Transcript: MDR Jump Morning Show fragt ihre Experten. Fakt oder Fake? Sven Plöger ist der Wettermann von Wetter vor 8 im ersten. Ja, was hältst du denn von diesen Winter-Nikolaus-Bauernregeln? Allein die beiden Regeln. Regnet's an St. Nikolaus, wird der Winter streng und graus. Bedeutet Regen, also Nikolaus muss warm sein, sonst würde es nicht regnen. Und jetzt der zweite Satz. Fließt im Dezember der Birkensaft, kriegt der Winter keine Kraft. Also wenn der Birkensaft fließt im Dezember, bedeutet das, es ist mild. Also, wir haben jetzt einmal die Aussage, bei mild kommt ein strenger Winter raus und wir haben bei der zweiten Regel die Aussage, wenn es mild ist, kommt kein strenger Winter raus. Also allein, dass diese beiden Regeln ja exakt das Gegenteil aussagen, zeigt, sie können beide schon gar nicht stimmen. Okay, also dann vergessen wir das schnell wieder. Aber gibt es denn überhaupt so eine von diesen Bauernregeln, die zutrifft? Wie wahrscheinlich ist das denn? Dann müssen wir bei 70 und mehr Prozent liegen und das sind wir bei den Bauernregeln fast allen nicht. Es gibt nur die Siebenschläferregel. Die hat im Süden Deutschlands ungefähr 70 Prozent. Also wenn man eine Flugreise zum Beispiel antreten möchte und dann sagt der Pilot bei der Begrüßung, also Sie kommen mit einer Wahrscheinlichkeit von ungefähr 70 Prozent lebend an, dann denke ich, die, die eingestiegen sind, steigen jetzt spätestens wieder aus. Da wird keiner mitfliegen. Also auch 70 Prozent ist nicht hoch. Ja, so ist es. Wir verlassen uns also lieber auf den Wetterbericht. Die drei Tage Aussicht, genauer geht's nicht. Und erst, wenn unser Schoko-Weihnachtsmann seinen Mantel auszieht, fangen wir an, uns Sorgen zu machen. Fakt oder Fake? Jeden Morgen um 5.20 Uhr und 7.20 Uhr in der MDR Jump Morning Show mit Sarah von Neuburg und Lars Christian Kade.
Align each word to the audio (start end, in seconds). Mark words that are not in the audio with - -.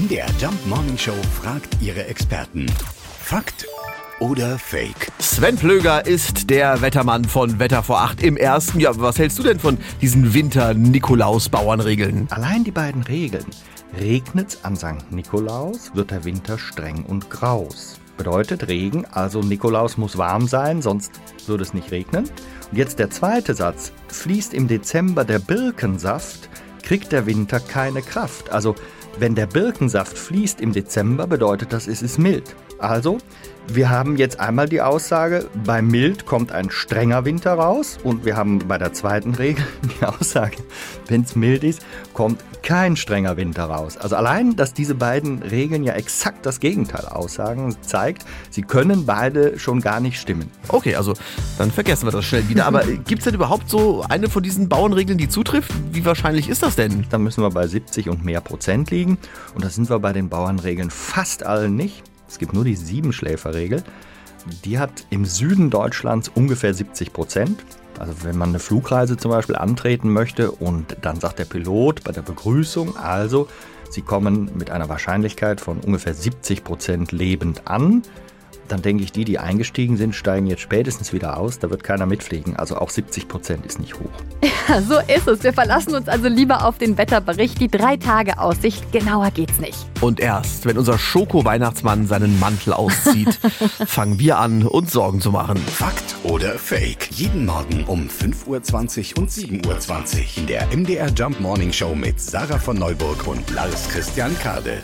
MDR 0.00 0.28
Jump 0.40 0.66
Morning 0.66 0.96
Show 0.96 1.16
fragt 1.42 1.76
ihre 1.82 2.06
Experten. 2.06 2.64
Fakt 3.22 3.66
oder 4.18 4.58
Fake? 4.58 5.12
Sven 5.18 5.56
Plöger 5.56 6.06
ist 6.06 6.48
der 6.48 6.80
Wettermann 6.80 7.26
von 7.26 7.58
Wetter 7.58 7.82
vor 7.82 8.00
8 8.00 8.22
im 8.22 8.38
ersten. 8.38 8.80
Ja, 8.80 8.98
was 8.98 9.18
hältst 9.18 9.38
du 9.38 9.42
denn 9.42 9.58
von 9.58 9.76
diesen 10.00 10.32
Winter-Nikolaus-Bauernregeln? 10.32 12.28
Allein 12.30 12.64
die 12.64 12.70
beiden 12.70 13.02
Regeln. 13.02 13.44
Regnet's 14.00 14.64
an 14.64 14.74
St. 14.74 15.10
Nikolaus, 15.10 15.90
wird 15.92 16.12
der 16.12 16.24
Winter 16.24 16.56
streng 16.56 17.04
und 17.04 17.28
graus. 17.28 17.98
Bedeutet 18.16 18.68
Regen, 18.68 19.04
also 19.10 19.42
Nikolaus 19.42 19.98
muss 19.98 20.16
warm 20.16 20.46
sein, 20.46 20.80
sonst 20.80 21.12
würde 21.46 21.64
es 21.64 21.74
nicht 21.74 21.90
regnen. 21.90 22.24
Und 22.70 22.78
jetzt 22.78 22.98
der 22.98 23.10
zweite 23.10 23.52
Satz. 23.52 23.92
Fließt 24.08 24.54
im 24.54 24.66
Dezember 24.66 25.24
der 25.24 25.40
Birkensaft, 25.40 26.48
kriegt 26.82 27.12
der 27.12 27.26
Winter 27.26 27.60
keine 27.60 28.00
Kraft. 28.00 28.50
Also 28.50 28.74
wenn 29.18 29.34
der 29.34 29.46
Birkensaft 29.46 30.16
fließt 30.16 30.60
im 30.60 30.72
Dezember, 30.72 31.26
bedeutet 31.26 31.72
das, 31.72 31.86
es 31.86 32.02
ist 32.02 32.18
mild. 32.18 32.54
Also, 32.78 33.18
wir 33.72 33.88
haben 33.88 34.16
jetzt 34.16 34.40
einmal 34.40 34.68
die 34.68 34.80
Aussage, 34.80 35.46
bei 35.64 35.80
mild 35.80 36.26
kommt 36.26 36.50
ein 36.50 36.70
strenger 36.70 37.24
Winter 37.24 37.52
raus 37.52 37.98
und 38.02 38.24
wir 38.24 38.36
haben 38.36 38.58
bei 38.66 38.78
der 38.78 38.92
zweiten 38.92 39.34
Regel 39.34 39.64
die 40.00 40.04
Aussage, 40.04 40.56
wenn 41.06 41.22
es 41.22 41.36
mild 41.36 41.62
ist, 41.62 41.80
kommt 42.12 42.42
kein 42.62 42.96
strenger 42.96 43.36
Winter 43.36 43.64
raus. 43.64 43.96
Also 43.96 44.16
allein, 44.16 44.56
dass 44.56 44.74
diese 44.74 44.94
beiden 44.94 45.42
Regeln 45.42 45.84
ja 45.84 45.94
exakt 45.94 46.46
das 46.46 46.58
Gegenteil 46.58 47.06
aussagen, 47.06 47.76
zeigt, 47.80 48.24
sie 48.50 48.62
können 48.62 49.06
beide 49.06 49.58
schon 49.58 49.80
gar 49.80 50.00
nicht 50.00 50.20
stimmen. 50.20 50.50
Okay, 50.68 50.96
also 50.96 51.14
dann 51.58 51.70
vergessen 51.70 52.06
wir 52.06 52.12
das 52.12 52.24
schnell 52.24 52.48
wieder. 52.48 52.66
Aber 52.66 52.84
gibt 53.06 53.20
es 53.20 53.24
denn 53.24 53.34
überhaupt 53.34 53.70
so 53.70 54.04
eine 54.08 54.28
von 54.28 54.42
diesen 54.42 54.68
Bauernregeln, 54.68 55.18
die 55.18 55.28
zutrifft? 55.28 55.72
Wie 55.92 56.04
wahrscheinlich 56.04 56.48
ist 56.48 56.62
das 56.62 56.76
denn? 56.76 57.06
Dann 57.10 57.22
müssen 57.22 57.42
wir 57.42 57.50
bei 57.50 57.66
70 57.66 58.08
und 58.08 58.24
mehr 58.24 58.40
Prozent 58.40 58.90
liegen 59.00 59.18
und 59.54 59.64
das 59.64 59.74
sind 59.74 59.88
wir 59.88 59.98
bei 59.98 60.12
den 60.12 60.28
Bauernregeln 60.28 60.90
fast 60.90 61.44
allen 61.44 61.74
nicht. 61.76 62.02
Es 62.28 62.38
gibt 62.38 62.52
nur 62.52 62.64
die 62.64 62.76
Siebenschläferregel. 62.76 63.82
Die 64.64 64.78
hat 64.78 65.06
im 65.10 65.24
Süden 65.24 65.70
Deutschlands 65.70 66.30
ungefähr 66.34 66.72
70 66.72 67.12
Prozent. 67.12 67.64
Also 67.98 68.14
wenn 68.22 68.38
man 68.38 68.50
eine 68.50 68.58
Flugreise 68.58 69.16
zum 69.16 69.30
Beispiel 69.30 69.56
antreten 69.56 70.10
möchte 70.12 70.50
und 70.50 70.96
dann 71.02 71.20
sagt 71.20 71.38
der 71.38 71.44
Pilot 71.44 72.04
bei 72.04 72.12
der 72.12 72.22
Begrüßung, 72.22 72.96
also 72.96 73.48
Sie 73.90 74.02
kommen 74.02 74.50
mit 74.56 74.70
einer 74.70 74.88
Wahrscheinlichkeit 74.88 75.60
von 75.60 75.80
ungefähr 75.80 76.14
70 76.14 76.62
Prozent 76.62 77.10
lebend 77.10 77.66
an, 77.66 78.02
dann 78.70 78.82
denke 78.82 79.04
ich, 79.04 79.12
die, 79.12 79.24
die 79.24 79.38
eingestiegen 79.38 79.96
sind, 79.96 80.14
steigen 80.14 80.46
jetzt 80.46 80.62
spätestens 80.62 81.12
wieder 81.12 81.36
aus. 81.36 81.58
Da 81.58 81.70
wird 81.70 81.82
keiner 81.82 82.06
mitfliegen. 82.06 82.56
Also 82.56 82.76
auch 82.76 82.90
70 82.90 83.28
Prozent 83.28 83.66
ist 83.66 83.78
nicht 83.78 83.94
hoch. 83.94 84.10
Ja, 84.68 84.80
so 84.82 84.98
ist 85.12 85.26
es. 85.26 85.42
Wir 85.42 85.52
verlassen 85.52 85.96
uns 85.96 86.06
also 86.06 86.28
lieber 86.28 86.64
auf 86.64 86.78
den 86.78 86.96
Wetterbericht. 86.96 87.60
Die 87.60 87.66
drei 87.66 87.96
Tage 87.96 88.38
Aussicht, 88.38 88.92
genauer 88.92 89.32
geht's 89.32 89.58
nicht. 89.58 89.76
Und 90.00 90.20
erst, 90.20 90.64
wenn 90.64 90.78
unser 90.78 90.96
Schoko-Weihnachtsmann 90.96 92.06
seinen 92.06 92.38
Mantel 92.38 92.74
auszieht, 92.74 93.34
fangen 93.86 94.20
wir 94.20 94.38
an, 94.38 94.64
uns 94.64 94.92
Sorgen 94.92 95.20
zu 95.20 95.32
machen. 95.32 95.56
Fakt 95.56 96.14
oder 96.22 96.56
Fake? 96.56 97.08
Jeden 97.10 97.46
Morgen 97.46 97.82
um 97.84 98.08
5.20 98.08 99.16
Uhr 99.16 99.22
und 99.22 99.30
7.20 99.30 99.66
Uhr 99.66 100.24
in 100.36 100.46
der 100.46 100.66
MDR 100.68 101.08
Jump 101.08 101.40
Morning 101.40 101.72
Show 101.72 101.94
mit 101.96 102.20
Sarah 102.20 102.58
von 102.58 102.78
Neuburg 102.78 103.26
und 103.26 103.50
Lars 103.50 103.88
Christian 103.88 104.38
Kade. 104.38 104.82